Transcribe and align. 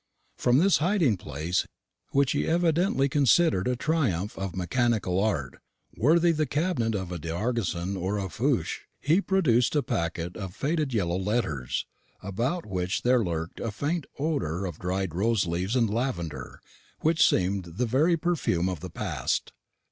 From 0.35 0.57
this 0.57 0.79
hiding 0.79 1.15
place 1.17 1.67
which 2.09 2.31
he 2.31 2.47
evidently 2.47 3.07
considered 3.07 3.67
a 3.67 3.75
triumph 3.75 4.35
of 4.35 4.55
mechanical 4.55 5.19
art, 5.21 5.59
worthy 5.95 6.31
the 6.31 6.47
cabinet 6.47 6.95
of 6.95 7.11
a 7.11 7.19
D'Argenson 7.19 7.95
or 7.95 8.17
a 8.17 8.23
Fouché 8.23 8.79
he 8.99 9.21
produced 9.21 9.75
a 9.75 9.83
packet 9.83 10.35
of 10.35 10.55
faded 10.55 10.91
yellow 10.91 11.19
letters, 11.19 11.85
about 12.23 12.65
which 12.65 13.03
there 13.03 13.23
lurked 13.23 13.59
a 13.59 13.69
faint 13.69 14.07
odour 14.17 14.65
of 14.65 14.79
dried 14.79 15.13
rose 15.13 15.45
leaves 15.45 15.75
and 15.75 15.87
lavender, 15.91 16.59
which 17.01 17.23
seemed 17.23 17.65
the 17.65 17.85
very 17.85 18.17
perfume 18.17 18.69
of 18.69 18.79
the 18.79 18.89
past. 18.89 19.51